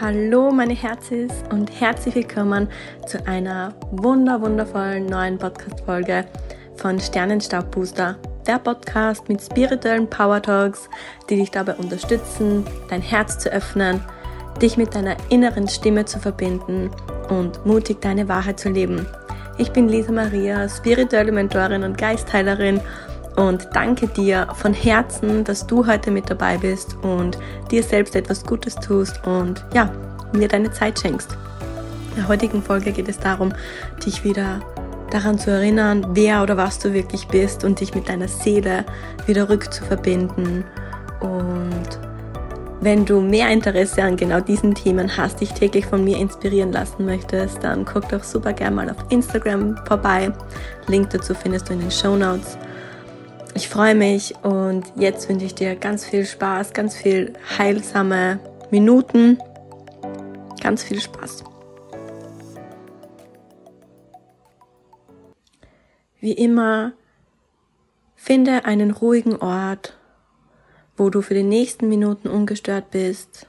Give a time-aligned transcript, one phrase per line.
[0.00, 2.68] Hallo meine Herzis und herzlich willkommen
[3.08, 6.24] zu einer wunder wundervollen neuen Podcast Folge
[6.76, 10.88] von Sternenstaubbooster, der Podcast mit spirituellen Power Talks,
[11.28, 14.00] die dich dabei unterstützen, dein Herz zu öffnen,
[14.62, 16.92] dich mit deiner inneren Stimme zu verbinden
[17.28, 19.04] und mutig deine Wahrheit zu leben.
[19.56, 22.80] Ich bin Lisa Maria, spirituelle Mentorin und Geistheilerin
[23.38, 27.38] und danke dir von Herzen, dass du heute mit dabei bist und
[27.70, 29.90] dir selbst etwas Gutes tust und ja,
[30.32, 31.36] mir deine Zeit schenkst.
[32.10, 33.52] In der heutigen Folge geht es darum,
[34.04, 34.60] dich wieder
[35.10, 38.84] daran zu erinnern, wer oder was du wirklich bist und dich mit deiner Seele
[39.26, 40.64] wieder rückzuverbinden.
[41.20, 42.00] Und
[42.80, 47.06] wenn du mehr Interesse an genau diesen Themen hast, dich täglich von mir inspirieren lassen
[47.06, 50.32] möchtest, dann guck doch super gerne mal auf Instagram vorbei.
[50.88, 52.58] Link dazu findest du in den Show Notes.
[53.58, 58.38] Ich freue mich und jetzt wünsche ich dir ganz viel Spaß, ganz viel heilsame
[58.70, 59.36] Minuten,
[60.62, 61.42] ganz viel Spaß.
[66.20, 66.92] Wie immer,
[68.14, 69.98] finde einen ruhigen Ort,
[70.96, 73.48] wo du für die nächsten Minuten ungestört bist.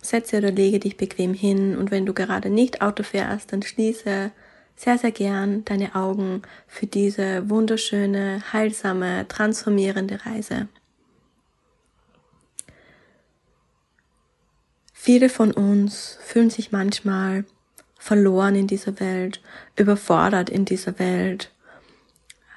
[0.00, 4.32] Setze oder lege dich bequem hin und wenn du gerade nicht Auto fährst, dann schließe
[4.78, 10.68] sehr, sehr gern deine Augen für diese wunderschöne, heilsame, transformierende Reise.
[14.92, 17.44] Viele von uns fühlen sich manchmal
[17.98, 19.40] verloren in dieser Welt,
[19.74, 21.50] überfordert in dieser Welt,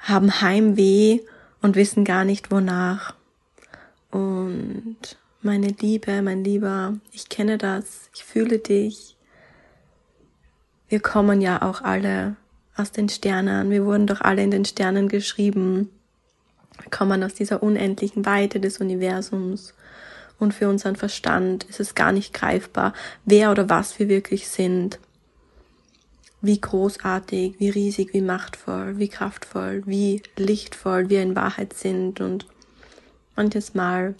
[0.02, 1.22] haben Heimweh
[1.64, 3.16] und wissen gar nicht wonach.
[4.11, 4.97] Und
[5.42, 9.17] meine Liebe, mein Lieber, ich kenne das, ich fühle dich,
[10.92, 12.36] wir kommen ja auch alle
[12.75, 13.70] aus den Sternen.
[13.70, 15.89] Wir wurden doch alle in den Sternen geschrieben.
[16.81, 19.73] Wir kommen aus dieser unendlichen Weite des Universums.
[20.38, 22.93] Und für unseren Verstand ist es gar nicht greifbar,
[23.23, 24.99] wer oder was wir wirklich sind.
[26.42, 32.20] Wie großartig, wie riesig, wie machtvoll, wie kraftvoll, wie lichtvoll wir in Wahrheit sind.
[32.20, 32.48] Und
[33.37, 34.16] manches Mal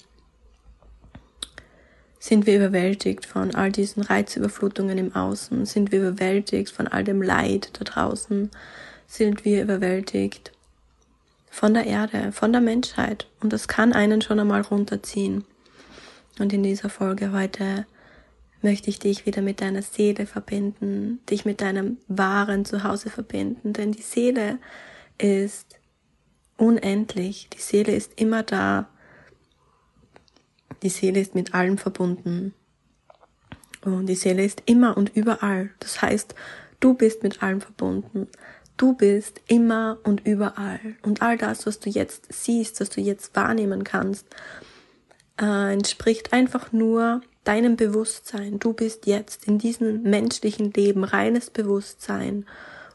[2.22, 5.66] sind wir überwältigt von all diesen Reizüberflutungen im Außen?
[5.66, 8.52] Sind wir überwältigt von all dem Leid da draußen?
[9.08, 10.52] Sind wir überwältigt
[11.50, 13.26] von der Erde, von der Menschheit?
[13.42, 15.46] Und das kann einen schon einmal runterziehen.
[16.38, 17.88] Und in dieser Folge heute
[18.62, 23.94] möchte ich dich wieder mit deiner Seele verbinden, dich mit deinem wahren Zuhause verbinden, denn
[23.94, 24.59] die Seele
[25.18, 25.80] ist
[26.56, 28.88] unendlich, die Seele ist immer da,
[30.82, 32.54] die Seele ist mit allem verbunden.
[33.84, 35.72] Und die Seele ist immer und überall.
[35.80, 36.36] Das heißt,
[36.80, 38.28] du bist mit allem verbunden.
[38.78, 40.80] Du bist immer und überall.
[41.02, 44.26] Und all das, was du jetzt siehst, was du jetzt wahrnehmen kannst,
[45.40, 48.59] äh, entspricht einfach nur deinem Bewusstsein.
[48.59, 52.46] Du bist jetzt in diesem menschlichen Leben reines Bewusstsein.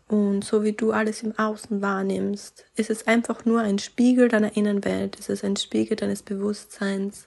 [0.09, 4.57] Und so wie du alles im Außen wahrnimmst, ist es einfach nur ein Spiegel deiner
[4.57, 7.27] Innenwelt, ist es ein Spiegel deines Bewusstseins.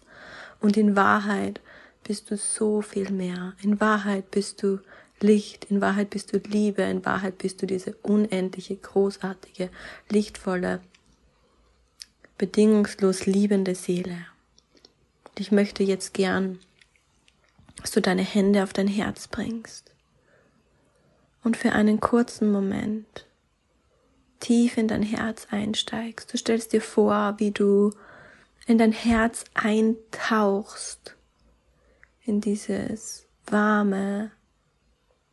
[0.61, 1.59] Und in Wahrheit
[2.05, 3.53] bist du so viel mehr.
[3.61, 4.79] In Wahrheit bist du
[5.19, 9.69] Licht, in Wahrheit bist du Liebe, in Wahrheit bist du diese unendliche, großartige,
[10.07, 10.79] lichtvolle,
[12.37, 14.25] bedingungslos liebende Seele.
[15.27, 16.59] Und ich möchte jetzt gern,
[17.81, 19.89] dass du deine Hände auf dein Herz bringst
[21.43, 23.25] und für einen kurzen Moment
[24.39, 26.33] tief in dein Herz einsteigst.
[26.33, 27.91] Du stellst dir vor, wie du
[28.67, 31.15] in dein Herz eintauchst,
[32.25, 34.31] in dieses warme,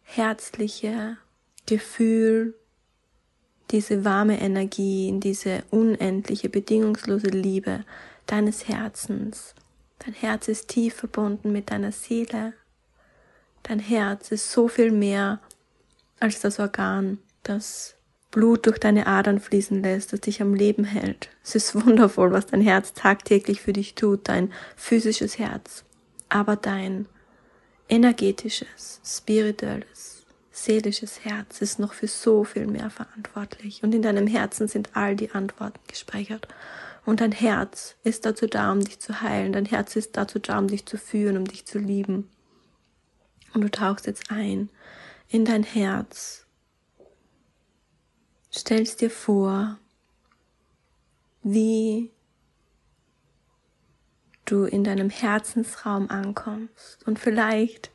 [0.02, 1.18] herzliche
[1.66, 2.54] Gefühl,
[3.70, 7.84] diese warme Energie, in diese unendliche, bedingungslose Liebe
[8.26, 9.54] deines Herzens.
[9.98, 12.54] Dein Herz ist tief verbunden mit deiner Seele.
[13.64, 15.40] Dein Herz ist so viel mehr
[16.20, 17.94] als das Organ, das
[18.30, 21.30] Blut durch deine Adern fließen lässt, das dich am Leben hält.
[21.42, 25.84] Es ist wundervoll, was dein Herz tagtäglich für dich tut, dein physisches Herz,
[26.28, 27.06] aber dein
[27.88, 33.82] energetisches, spirituelles, seelisches Herz ist noch für so viel mehr verantwortlich.
[33.82, 36.48] Und in deinem Herzen sind all die Antworten gespeichert.
[37.04, 39.52] Und dein Herz ist dazu da, um dich zu heilen.
[39.52, 42.28] Dein Herz ist dazu da, um dich zu führen, um dich zu lieben.
[43.54, 44.70] Und du tauchst jetzt ein
[45.28, 46.46] in dein Herz
[48.52, 49.78] stellst dir vor,
[51.42, 52.10] wie
[54.44, 57.06] du in deinem Herzensraum ankommst.
[57.06, 57.90] Und vielleicht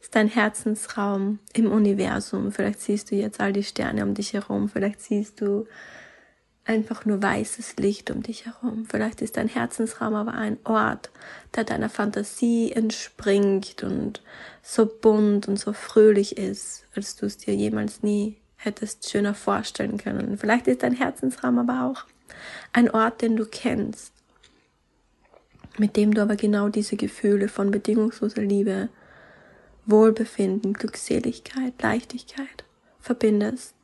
[0.00, 2.52] ist dein Herzensraum im Universum.
[2.52, 4.68] Vielleicht siehst du jetzt all die Sterne um dich herum.
[4.68, 5.66] Vielleicht siehst du
[6.66, 8.86] einfach nur weißes Licht um dich herum.
[8.88, 11.10] Vielleicht ist dein Herzensraum aber ein Ort,
[11.54, 14.22] der deiner Fantasie entspringt und
[14.62, 19.98] so bunt und so fröhlich ist, als du es dir jemals nie hättest schöner vorstellen
[19.98, 20.38] können.
[20.38, 22.04] Vielleicht ist dein Herzensraum aber auch
[22.72, 24.12] ein Ort, den du kennst,
[25.78, 28.88] mit dem du aber genau diese Gefühle von bedingungsloser Liebe,
[29.84, 32.64] Wohlbefinden, Glückseligkeit, Leichtigkeit
[32.98, 33.75] verbindest.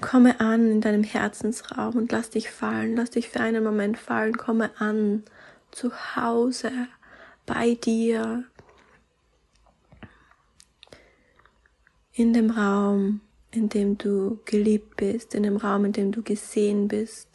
[0.00, 4.36] Komme an in deinem Herzensraum und lass dich fallen, lass dich für einen Moment fallen,
[4.36, 5.22] komme an
[5.70, 6.72] zu Hause
[7.46, 8.44] bei dir
[12.12, 16.88] in dem Raum, in dem du geliebt bist, in dem Raum, in dem du gesehen
[16.88, 17.28] bist.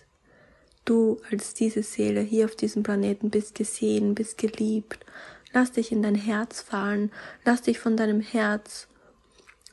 [0.85, 5.05] Du als diese Seele hier auf diesem Planeten bist gesehen, bist geliebt.
[5.53, 7.11] Lass dich in dein Herz fallen,
[7.43, 8.87] lass dich von deinem Herz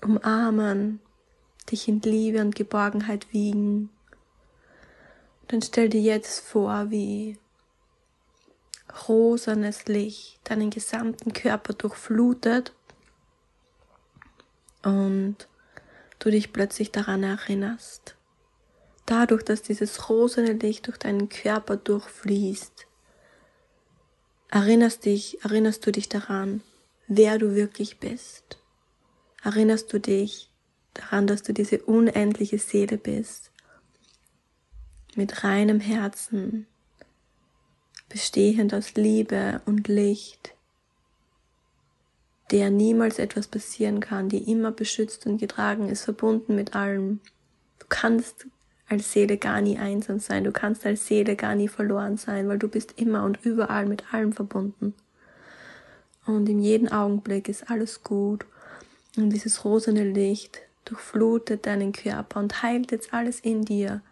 [0.02, 1.00] umarmen,
[1.70, 3.90] dich in Liebe und Geborgenheit wiegen.
[5.48, 7.38] Dann stell dir jetzt vor, wie
[9.08, 12.72] rosanes Licht deinen gesamten Körper durchflutet
[14.82, 15.36] und
[16.18, 18.16] du dich plötzlich daran erinnerst.
[19.06, 22.86] Dadurch, dass dieses rosene Licht durch deinen Körper durchfließt,
[24.50, 26.62] erinnerst dich, erinnerst du dich daran,
[27.06, 28.58] wer du wirklich bist.
[29.42, 30.50] Erinnerst du dich
[30.94, 33.50] daran, dass du diese unendliche Seele bist,
[35.16, 36.66] mit reinem Herzen,
[38.08, 40.54] bestehend aus Liebe und Licht,
[42.50, 47.20] der niemals etwas passieren kann, die immer beschützt und getragen ist, verbunden mit allem.
[47.78, 48.46] Du kannst
[48.88, 52.58] als Seele gar nie einsam sein, du kannst als Seele gar nie verloren sein, weil
[52.58, 54.94] du bist immer und überall mit allem verbunden.
[56.26, 58.46] Und in jedem Augenblick ist alles gut.
[59.16, 64.02] Und dieses rosene Licht durchflutet deinen Körper und heilt jetzt alles in dir,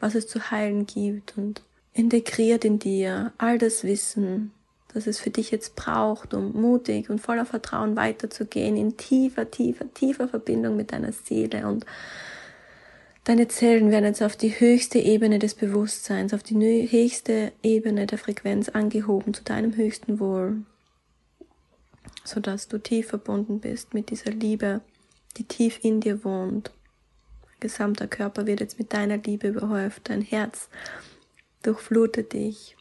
[0.00, 4.52] was es zu heilen gibt und integriert in dir all das Wissen,
[4.94, 9.92] das es für dich jetzt braucht, um mutig und voller Vertrauen weiterzugehen in tiefer, tiefer,
[9.92, 11.66] tiefer Verbindung mit deiner Seele.
[11.66, 11.84] Und
[13.28, 16.56] Deine Zellen werden jetzt auf die höchste Ebene des Bewusstseins, auf die
[16.90, 20.62] höchste Ebene der Frequenz angehoben zu deinem höchsten Wohl,
[22.24, 24.80] sodass du tief verbunden bist mit dieser Liebe,
[25.38, 26.72] die tief in dir wohnt.
[27.60, 30.68] Gesamter Körper wird jetzt mit deiner Liebe überhäuft, dein Herz
[31.62, 32.76] durchflutet dich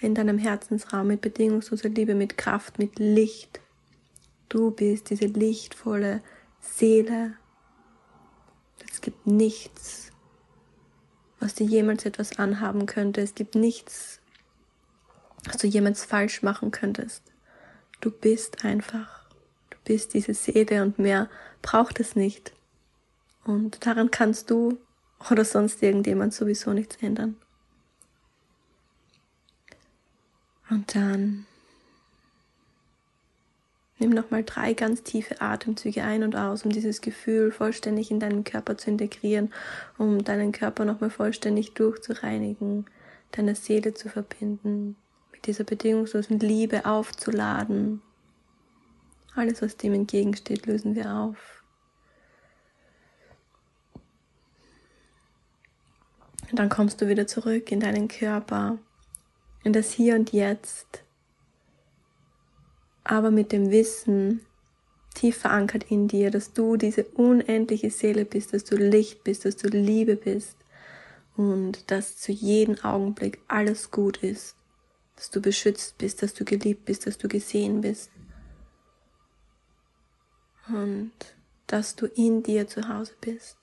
[0.00, 3.60] in deinem Herzensraum mit bedingungsloser Liebe, mit Kraft, mit Licht.
[4.48, 6.22] Du bist diese lichtvolle
[6.60, 7.34] Seele.
[8.90, 10.10] Es gibt nichts,
[11.40, 13.20] was dir jemals etwas anhaben könnte.
[13.20, 14.20] Es gibt nichts,
[15.44, 17.22] was du jemals falsch machen könntest.
[18.00, 19.23] Du bist einfach.
[19.84, 21.28] Bist diese Seele und mehr
[21.62, 22.52] braucht es nicht.
[23.44, 24.78] Und daran kannst du
[25.30, 27.36] oder sonst irgendjemand sowieso nichts ändern.
[30.70, 31.46] Und dann
[33.98, 38.44] nimm nochmal drei ganz tiefe Atemzüge ein und aus, um dieses Gefühl vollständig in deinen
[38.44, 39.52] Körper zu integrieren,
[39.98, 42.86] um deinen Körper nochmal vollständig durchzureinigen,
[43.32, 44.96] deine Seele zu verbinden,
[45.32, 48.02] mit dieser bedingungslosen Liebe aufzuladen.
[49.34, 51.64] Alles, was dem entgegensteht, lösen wir auf.
[56.50, 58.78] Und dann kommst du wieder zurück in deinen Körper
[59.64, 61.02] in das Hier und Jetzt,
[63.02, 64.40] aber mit dem Wissen
[65.14, 69.56] tief verankert in dir, dass du diese unendliche Seele bist, dass du Licht bist, dass
[69.56, 70.56] du Liebe bist
[71.36, 74.54] und dass zu jedem Augenblick alles gut ist,
[75.16, 78.10] dass du beschützt bist, dass du geliebt bist, dass du gesehen bist
[80.68, 81.12] und
[81.66, 83.58] dass du in dir zu Hause bist,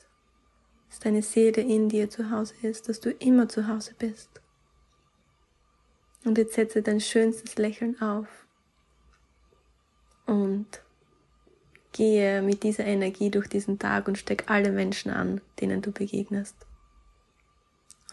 [0.89, 4.29] dass deine Seele in dir zu Hause ist, dass du immer zu Hause bist.
[6.23, 8.27] Und jetzt setze dein schönstes Lächeln auf
[10.25, 10.67] und
[11.93, 16.55] gehe mit dieser Energie durch diesen Tag und steck alle Menschen an, denen du begegnest.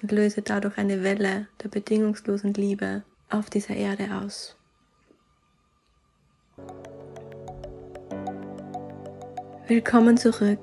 [0.03, 4.58] Und löse dadurch eine Welle der bedingungslosen Liebe auf dieser Erde aus.
[9.69, 10.61] Willkommen zurück,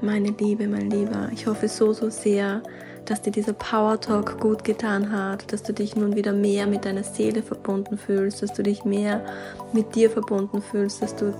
[0.00, 1.28] meine Liebe, mein Lieber.
[1.32, 2.62] Ich hoffe so, so sehr,
[3.04, 6.84] dass dir dieser Power Talk gut getan hat, dass du dich nun wieder mehr mit
[6.84, 9.26] deiner Seele verbunden fühlst, dass du dich mehr
[9.72, 11.34] mit dir verbunden fühlst, dass du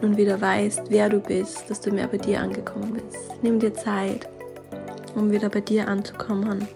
[0.00, 3.28] nun wieder weißt, wer du bist, dass du mehr bei dir angekommen bist.
[3.42, 4.26] Nimm dir Zeit,
[5.14, 6.66] um wieder bei dir anzukommen.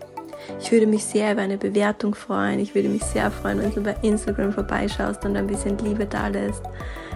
[0.60, 2.58] Ich würde mich sehr über eine Bewertung freuen.
[2.58, 6.28] Ich würde mich sehr freuen, wenn du bei Instagram vorbeischaust und ein bisschen Liebe da
[6.28, 6.62] lässt.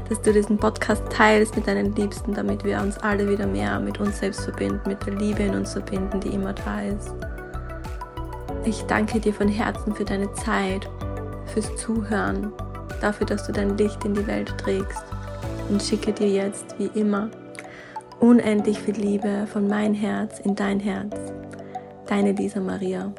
[0.08, 3.98] Dass du diesen Podcast teilst mit deinen Liebsten, damit wir uns alle wieder mehr mit
[3.98, 7.12] uns selbst verbinden, mit der Liebe in uns verbinden, die immer da ist.
[8.64, 10.88] Ich danke dir von Herzen für deine Zeit,
[11.46, 12.52] fürs Zuhören,
[13.00, 15.04] dafür, dass du dein Licht in die Welt trägst
[15.68, 17.30] und schicke dir jetzt, wie immer,
[18.20, 21.14] unendlich viel Liebe von mein Herz in dein Herz.
[22.06, 23.12] Deine Lisa Maria.